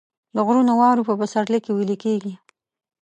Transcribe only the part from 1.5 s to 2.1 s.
کې ویلې